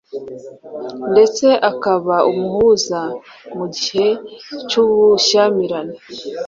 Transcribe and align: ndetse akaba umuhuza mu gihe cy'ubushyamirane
ndetse 1.11 1.47
akaba 1.71 2.15
umuhuza 2.31 3.01
mu 3.57 3.65
gihe 3.75 4.07
cy'ubushyamirane 4.69 5.95